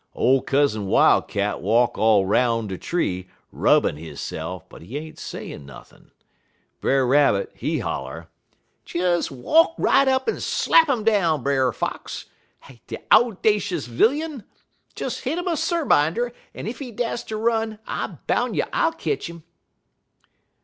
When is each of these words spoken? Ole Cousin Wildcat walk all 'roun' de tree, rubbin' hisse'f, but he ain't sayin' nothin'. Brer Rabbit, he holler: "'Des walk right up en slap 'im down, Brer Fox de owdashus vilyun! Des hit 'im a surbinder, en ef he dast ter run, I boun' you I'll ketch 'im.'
Ole 0.15 0.41
Cousin 0.41 0.87
Wildcat 0.87 1.61
walk 1.61 1.95
all 1.95 2.25
'roun' 2.25 2.65
de 2.65 2.75
tree, 2.75 3.27
rubbin' 3.51 3.97
hisse'f, 3.97 4.63
but 4.67 4.81
he 4.81 4.97
ain't 4.97 5.19
sayin' 5.19 5.63
nothin'. 5.63 6.09
Brer 6.79 7.05
Rabbit, 7.05 7.51
he 7.53 7.77
holler: 7.77 8.27
"'Des 8.83 9.29
walk 9.29 9.75
right 9.77 10.07
up 10.07 10.27
en 10.27 10.39
slap 10.39 10.89
'im 10.89 11.03
down, 11.03 11.43
Brer 11.43 11.71
Fox 11.71 12.25
de 12.87 12.97
owdashus 13.11 13.85
vilyun! 13.87 14.43
Des 14.95 15.11
hit 15.23 15.37
'im 15.37 15.47
a 15.47 15.55
surbinder, 15.55 16.33
en 16.55 16.65
ef 16.65 16.79
he 16.79 16.91
dast 16.91 17.29
ter 17.29 17.37
run, 17.37 17.77
I 17.85 18.17
boun' 18.25 18.55
you 18.55 18.63
I'll 18.73 18.93
ketch 18.93 19.29
'im.' 19.29 19.43